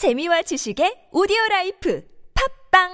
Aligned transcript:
재미와 0.00 0.40
지식의 0.40 1.10
오디오 1.12 1.36
life 1.50 2.02
팟빵 2.72 2.88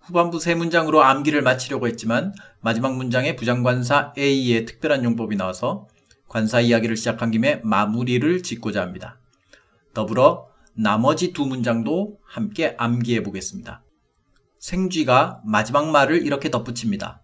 후반부 0.00 0.40
세 0.40 0.54
문장으로 0.54 1.02
암기를 1.02 1.42
마치려고 1.42 1.86
했지만 1.86 2.32
마지막 2.62 2.96
문장에 2.96 3.36
부정관사 3.36 4.14
a의 4.16 4.64
특별한 4.64 5.04
용법이 5.04 5.36
나와서 5.36 5.86
관사 6.28 6.60
이야기를 6.60 6.96
시작한 6.96 7.30
김에 7.30 7.60
마무리를 7.62 8.42
짓고자 8.42 8.80
합니다. 8.80 9.20
더불어 9.92 10.48
나머지 10.72 11.34
두 11.34 11.44
문장도 11.44 12.20
함께 12.24 12.74
암기해 12.78 13.22
보겠습니다. 13.22 13.84
생쥐가 14.60 15.42
마지막 15.44 15.90
말을 15.90 16.24
이렇게 16.24 16.50
덧붙입니다. 16.50 17.20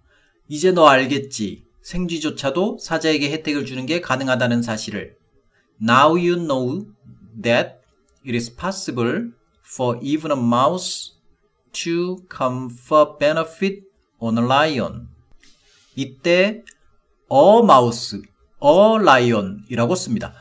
이제 0.47 0.73
너 0.73 0.89
알겠지. 0.89 1.70
생쥐조차도 1.83 2.79
사자에게 2.79 3.31
혜택을 3.33 3.65
주는 3.65 3.87
게 3.87 4.01
가능하다는 4.01 4.63
사실을. 4.63 5.17
Now 5.83 6.11
you 6.11 6.37
know 6.37 6.87
that 7.43 7.77
it 8.27 8.35
is 8.35 8.55
possible 8.55 9.31
for 9.67 9.99
even 10.03 10.31
a 10.31 10.39
mouse 10.39 11.13
to 11.73 12.19
confer 12.31 13.17
benefit 13.19 13.83
on 14.19 14.39
a 14.39 14.45
lion. 14.45 15.09
이때 15.97 16.63
a 17.33 17.59
mouse, 17.63 18.21
a 18.63 18.95
lion이라고 19.01 19.95
씁니다. 19.95 20.35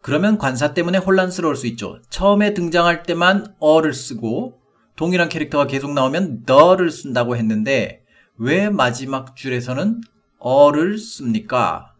그러면 0.00 0.38
관사 0.38 0.74
때문에 0.74 0.98
혼란스러울 0.98 1.56
수 1.56 1.66
있죠. 1.68 2.00
처음에 2.08 2.54
등장할 2.54 3.02
때만 3.02 3.54
어를 3.58 3.92
쓰고 3.92 4.58
동일한 4.96 5.28
캐릭터가 5.28 5.66
계속 5.66 5.92
나오면 5.92 6.44
the를 6.44 6.90
쓴다고 6.90 7.36
했는데 7.36 8.02
왜 8.36 8.68
마지막 8.68 9.36
줄에서는 9.36 10.00
어를 10.38 10.98
씁니까? 10.98 11.94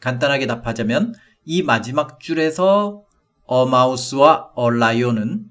간단하게 0.00 0.46
답하자면 0.46 1.14
이 1.44 1.62
마지막 1.62 2.20
줄에서 2.20 3.04
어 3.44 3.66
마우스와 3.66 4.52
어 4.54 4.70
라이온은 4.70 5.46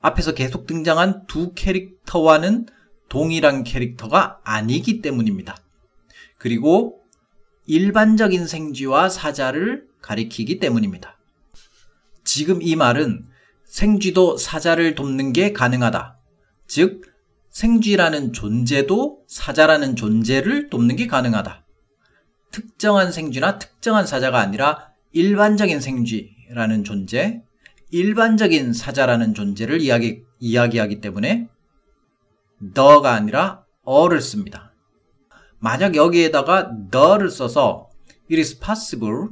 앞에서 0.00 0.34
계속 0.34 0.66
등장한 0.66 1.26
두 1.26 1.52
캐릭터와는 1.54 2.66
동일한 3.08 3.64
캐릭터가 3.64 4.40
아니기 4.44 5.00
때문입니다. 5.00 5.56
그리고 6.38 7.02
일반적인 7.66 8.46
생쥐와 8.46 9.08
사자를 9.08 9.86
가리키기 10.00 10.58
때문입니다. 10.58 11.18
지금 12.22 12.62
이 12.62 12.76
말은 12.76 13.26
생쥐도 13.64 14.36
사자를 14.36 14.94
돕는 14.94 15.32
게 15.32 15.52
가능하다. 15.52 16.18
즉, 16.66 17.02
생쥐라는 17.56 18.34
존재도 18.34 19.22
사자라는 19.28 19.96
존재를 19.96 20.68
돕는 20.68 20.96
게 20.96 21.06
가능하다. 21.06 21.64
특정한 22.52 23.10
생쥐나 23.10 23.58
특정한 23.58 24.06
사자가 24.06 24.40
아니라 24.40 24.90
일반적인 25.12 25.80
생쥐라는 25.80 26.84
존재, 26.84 27.42
일반적인 27.90 28.74
사자라는 28.74 29.32
존재를 29.32 29.80
이야기, 29.80 30.22
이야기하기 30.38 31.00
때문에 31.00 31.48
the가 32.74 33.14
아니라 33.14 33.64
어를 33.84 34.20
씁니다. 34.20 34.74
만약 35.58 35.96
여기에다가 35.96 36.72
the를 36.90 37.30
써서 37.30 37.88
it 38.30 38.38
is 38.38 38.58
possible 38.58 39.28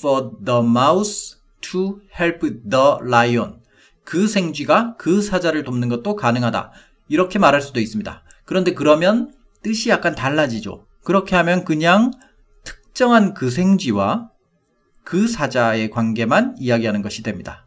for 0.00 0.32
the 0.44 0.58
mouse 0.62 1.38
to 1.60 2.00
help 2.20 2.40
the 2.40 2.96
lion. 3.02 3.60
그 4.02 4.26
생쥐가 4.26 4.96
그 4.96 5.22
사자를 5.22 5.62
돕는 5.62 5.88
것도 5.88 6.16
가능하다. 6.16 6.72
이렇게 7.08 7.38
말할 7.38 7.60
수도 7.60 7.80
있습니다. 7.80 8.22
그런데 8.44 8.74
그러면 8.74 9.32
뜻이 9.62 9.90
약간 9.90 10.14
달라지죠. 10.14 10.86
그렇게 11.04 11.36
하면 11.36 11.64
그냥 11.64 12.10
특정한 12.64 13.34
그 13.34 13.50
생쥐와 13.50 14.30
그 15.04 15.26
사자의 15.26 15.90
관계만 15.90 16.56
이야기하는 16.58 17.02
것이 17.02 17.22
됩니다. 17.22 17.66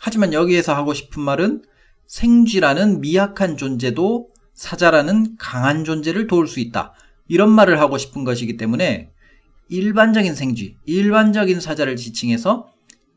하지만 0.00 0.32
여기에서 0.32 0.74
하고 0.74 0.92
싶은 0.92 1.22
말은 1.22 1.62
생쥐라는 2.06 3.00
미약한 3.00 3.56
존재도 3.56 4.28
사자라는 4.52 5.36
강한 5.38 5.84
존재를 5.84 6.26
도울 6.26 6.46
수 6.46 6.60
있다. 6.60 6.92
이런 7.26 7.50
말을 7.50 7.80
하고 7.80 7.96
싶은 7.96 8.24
것이기 8.24 8.56
때문에 8.56 9.10
일반적인 9.68 10.34
생쥐, 10.34 10.76
일반적인 10.84 11.60
사자를 11.60 11.96
지칭해서 11.96 12.68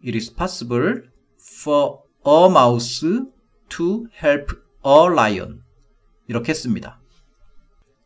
it 0.05 0.17
is 0.17 0.33
possible 0.33 1.01
for 1.61 1.99
a 2.25 2.45
mouse 2.49 3.05
to 3.69 4.05
help 4.23 4.66
a 4.87 5.11
lion 5.11 5.61
이렇게 6.27 6.53
씁니다. 6.53 6.99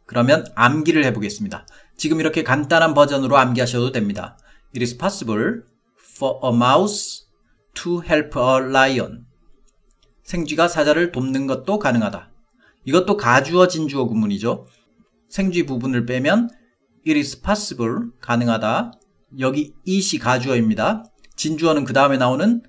그러면 0.05 0.45
암기를 0.55 1.05
해보겠습니다. 1.05 1.65
지금 1.95 2.19
이렇게 2.19 2.43
간단한 2.43 2.93
버전으로 2.93 3.37
암기하셔도 3.37 3.91
됩니다. 3.91 4.37
It 4.75 4.81
is 4.81 4.97
possible 4.97 5.61
for 6.15 6.39
a 6.43 6.53
mouse 6.53 7.25
to 7.75 8.01
help 8.03 8.39
a 8.39 8.69
lion. 8.69 9.25
생쥐가 10.23 10.67
사자를 10.67 11.11
돕는 11.11 11.47
것도 11.47 11.79
가능하다. 11.79 12.31
이것도 12.85 13.17
가주어 13.17 13.67
진주어 13.67 14.05
구문이죠. 14.05 14.65
생쥐 15.29 15.65
부분을 15.65 16.05
빼면 16.05 16.49
it 17.07 17.17
is 17.17 17.41
possible 17.41 18.09
가능하다. 18.19 18.91
여기 19.39 19.73
it이 19.87 20.19
가주어입니다. 20.19 21.05
진주어는 21.35 21.85
그 21.85 21.93
다음에 21.93 22.17
나오는 22.17 22.61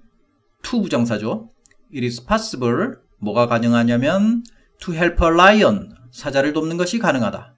to 0.63 0.83
부정사죠. 0.83 1.51
it 1.93 2.05
is 2.05 2.25
possible 2.25 2.95
뭐가 3.23 3.47
가능하냐면 3.47 4.43
to 4.81 4.95
help 4.95 5.25
a 5.25 5.31
lion 5.33 5.95
사자를 6.11 6.53
돕는 6.53 6.77
것이 6.77 6.99
가능하다. 6.99 7.57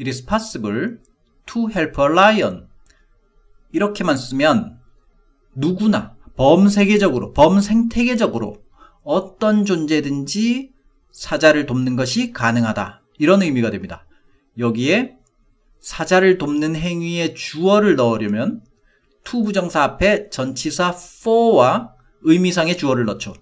it 0.00 0.08
is 0.08 0.24
possible 0.24 0.98
to 1.46 1.68
help 1.68 2.00
a 2.00 2.08
lion 2.08 2.68
이렇게만 3.72 4.16
쓰면 4.16 4.78
누구나 5.56 6.14
범세계적으로 6.36 7.32
범생태계적으로 7.32 8.62
어떤 9.02 9.64
존재든지 9.64 10.70
사자를 11.10 11.66
돕는 11.66 11.96
것이 11.96 12.32
가능하다. 12.32 13.02
이런 13.18 13.42
의미가 13.42 13.70
됩니다. 13.70 14.06
여기에 14.56 15.16
사자를 15.80 16.38
돕는 16.38 16.76
행위의 16.76 17.34
주어를 17.34 17.96
넣으려면 17.96 18.62
to 19.24 19.42
부정사 19.42 19.82
앞에 19.82 20.30
전치사 20.30 20.90
for와 20.90 21.94
의미상의 22.22 22.76
주어를 22.78 23.04
넣죠. 23.06 23.34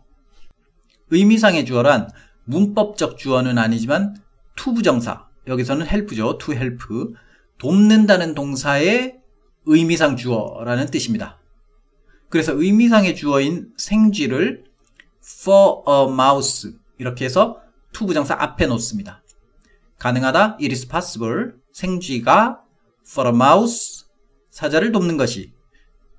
의미상의 1.10 1.64
주어란 1.64 2.08
문법적 2.44 3.18
주어는 3.18 3.58
아니지만 3.58 4.16
to 4.56 4.74
부정사 4.74 5.26
여기서는 5.46 5.86
help죠. 5.86 6.38
to 6.38 6.54
help 6.54 6.84
돕는다는 7.58 8.34
동사의 8.34 9.18
의미상 9.66 10.16
주어라는 10.16 10.86
뜻입니다. 10.86 11.38
그래서 12.28 12.52
의미상의 12.54 13.14
주어인 13.14 13.72
생쥐를 13.76 14.64
for 15.42 15.82
a 15.88 16.12
mouse 16.12 16.72
이렇게 16.98 17.24
해서 17.24 17.60
to 17.92 18.06
부정사 18.06 18.36
앞에 18.38 18.66
놓습니다. 18.66 19.22
가능하다 19.98 20.58
it 20.60 20.70
is 20.70 20.86
possible 20.86 21.52
생쥐가 21.72 22.60
for 23.08 23.30
a 23.30 23.34
mouse 23.34 24.06
사자를 24.50 24.92
돕는 24.92 25.16
것이 25.16 25.52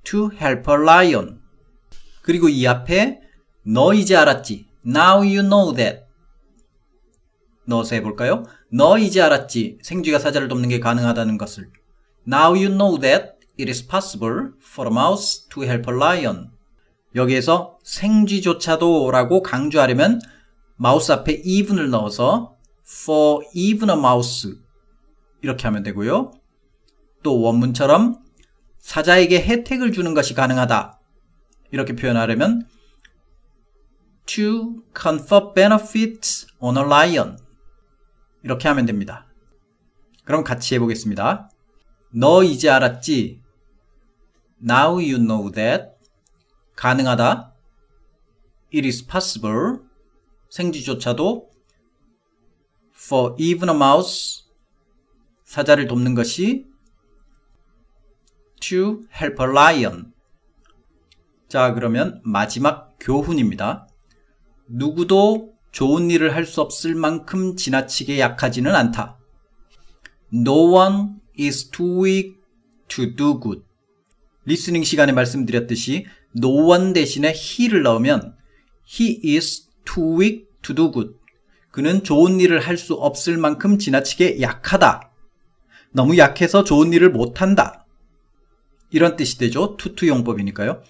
to 0.03 0.31
help 0.31 0.71
a 0.71 0.81
lion 0.81 1.41
그리고 2.21 2.49
이 2.49 2.65
앞에 2.65 3.19
너 3.63 3.93
이제 3.93 4.15
알았지 4.15 4.66
now 4.87 5.17
you 5.17 5.41
know 5.41 5.75
that 5.75 6.05
넣어서 7.65 7.95
해볼까요? 7.95 8.45
너 8.71 8.97
이제 8.97 9.21
알았지 9.21 9.79
생쥐가 9.81 10.19
사자를 10.19 10.47
돕는 10.47 10.69
게 10.69 10.79
가능하다는 10.79 11.37
것을 11.37 11.69
now 12.27 12.53
you 12.53 12.69
know 12.69 12.97
that 12.99 13.33
it 13.59 13.69
is 13.69 13.85
possible 13.85 14.51
for 14.63 14.89
a 14.89 14.93
mouse 14.93 15.47
to 15.49 15.63
help 15.63 15.91
a 15.91 15.95
lion 15.95 16.51
여기에서 17.15 17.79
생쥐조차도 17.83 19.11
라고 19.11 19.41
강조하려면 19.41 20.21
마우스 20.75 21.11
앞에 21.11 21.41
even을 21.43 21.89
넣어서 21.89 22.55
for 22.87 23.43
even 23.53 23.89
a 23.89 23.97
mouse 23.97 24.53
이렇게 25.41 25.63
하면 25.63 25.83
되고요. 25.83 26.31
또 27.23 27.41
원문처럼 27.41 28.19
사자에게 28.79 29.41
혜택을 29.41 29.91
주는 29.91 30.13
것이 30.13 30.33
가능하다. 30.33 30.99
이렇게 31.71 31.95
표현하려면 31.95 32.67
to 34.27 34.83
confer 34.95 35.53
benefits 35.53 36.47
on 36.59 36.77
a 36.77 36.83
lion 36.83 37.37
이렇게 38.43 38.67
하면 38.67 38.85
됩니다. 38.85 39.25
그럼 40.23 40.43
같이 40.43 40.75
해보겠습니다. 40.75 41.49
너 42.11 42.43
이제 42.43 42.69
알았지? 42.69 43.41
Now 44.61 44.95
you 44.95 45.17
know 45.17 45.51
that 45.51 45.91
가능하다. 46.75 47.53
It 48.73 48.85
is 48.85 49.05
possible 49.05 49.79
생쥐조차도 50.49 51.49
for 52.93 53.35
even 53.37 53.69
a 53.69 53.75
mouse 53.75 54.45
사자를 55.43 55.87
돕는 55.87 56.15
것이 56.15 56.65
to 58.59 59.03
help 59.13 59.41
a 59.41 59.49
lion 59.49 60.13
자 61.47 61.73
그러면 61.73 62.21
마지막 62.25 62.97
교훈입니다. 62.99 63.86
누구도 64.67 65.53
좋은 65.71 66.09
일을 66.11 66.35
할 66.35 66.45
수 66.45 66.61
없을 66.61 66.95
만큼 66.95 67.55
지나치게 67.55 68.19
약하지는 68.19 68.73
않다. 68.75 69.17
No 70.33 70.73
one 70.73 71.15
is 71.39 71.69
too 71.69 72.03
weak 72.03 72.35
to 72.87 73.15
do 73.15 73.39
good. 73.39 73.61
listening 74.45 74.83
시간에 74.83 75.11
말씀드렸듯이 75.11 76.05
no 76.35 76.67
one 76.69 76.93
대신에 76.93 77.33
he를 77.33 77.83
넣으면 77.83 78.35
he 78.87 79.19
is 79.35 79.67
too 79.85 80.19
weak 80.19 80.45
to 80.61 80.75
do 80.75 80.91
good. 80.91 81.13
그는 81.71 82.03
좋은 82.03 82.39
일을 82.39 82.59
할 82.59 82.77
수 82.77 82.95
없을 82.95 83.37
만큼 83.37 83.77
지나치게 83.77 84.41
약하다. 84.41 85.11
너무 85.91 86.17
약해서 86.17 86.63
좋은 86.63 86.91
일을 86.93 87.11
못한다. 87.11 87.85
이런 88.89 89.15
뜻이 89.15 89.37
되죠. 89.37 89.77
too 89.77 89.95
to 89.95 90.07
용법이니까요. 90.07 90.81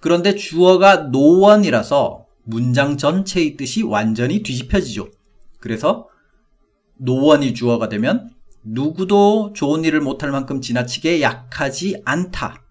그런데 0.00 0.34
주어가 0.34 1.08
no 1.12 1.40
one이라서 1.42 2.23
문장 2.44 2.96
전체의 2.96 3.56
뜻이 3.56 3.82
완전히 3.82 4.42
뒤집혀지죠. 4.42 5.08
그래서 5.60 6.08
one이 7.06 7.54
주어가 7.54 7.88
되면 7.88 8.30
누구도 8.62 9.52
좋은 9.54 9.84
일을 9.84 10.00
못할 10.00 10.30
만큼 10.30 10.60
지나치게 10.60 11.20
약하지 11.20 12.02
않다. 12.04 12.62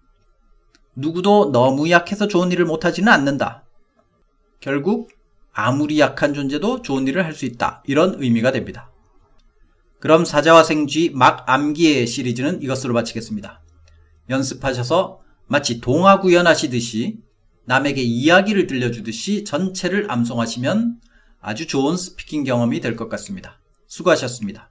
누구도 0.96 1.52
너무 1.52 1.90
약해서 1.90 2.28
좋은 2.28 2.52
일을 2.52 2.64
못하지는 2.64 3.12
않는다. 3.12 3.64
결국 4.60 5.10
아무리 5.52 6.00
약한 6.00 6.34
존재도 6.34 6.82
좋은 6.82 7.06
일을 7.06 7.24
할 7.24 7.34
수 7.34 7.44
있다. 7.44 7.82
이런 7.86 8.20
의미가 8.22 8.52
됩니다. 8.52 8.90
그럼 10.00 10.24
사자와 10.24 10.64
생쥐 10.64 11.10
막 11.14 11.48
암기의 11.48 12.06
시리즈는 12.06 12.62
이것으로 12.62 12.92
마치겠습니다. 12.94 13.62
연습하셔서 14.30 15.20
마치 15.46 15.80
동화 15.80 16.20
구연하시듯이 16.20 17.18
남에게 17.66 18.02
이야기를 18.02 18.66
들려주듯이 18.66 19.44
전체를 19.44 20.10
암송하시면 20.10 21.00
아주 21.40 21.66
좋은 21.66 21.96
스피킹 21.96 22.44
경험이 22.44 22.80
될 22.80 22.96
것 22.96 23.08
같습니다. 23.08 23.60
수고하셨습니다. 23.86 24.70